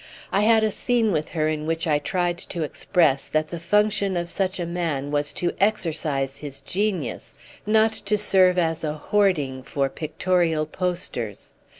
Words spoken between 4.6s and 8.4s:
man was to exercise his genius—not to